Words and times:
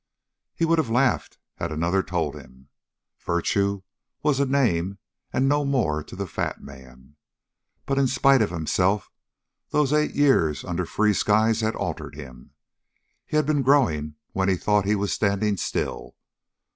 He 0.55 0.65
would 0.65 0.79
have 0.79 0.89
laughed 0.89 1.37
had 1.57 1.71
another 1.71 2.01
told 2.01 2.33
him. 2.33 2.69
Virtue 3.19 3.83
was 4.23 4.39
a 4.39 4.47
name 4.47 4.97
and 5.31 5.47
no 5.47 5.63
more 5.63 6.03
to 6.03 6.15
the 6.15 6.25
fat 6.25 6.59
man. 6.59 7.17
But 7.85 7.99
in 7.99 8.07
spite 8.07 8.41
of 8.41 8.49
himself 8.49 9.11
those 9.69 9.93
eight 9.93 10.15
years 10.15 10.65
under 10.65 10.87
free 10.87 11.13
skies 11.13 11.61
had 11.61 11.75
altered 11.75 12.15
him. 12.15 12.55
He 13.27 13.35
had 13.35 13.45
been 13.45 13.61
growing 13.61 14.15
when 14.31 14.49
he 14.49 14.55
thought 14.55 14.85
he 14.85 14.95
was 14.95 15.13
standing 15.13 15.55
still. 15.57 16.15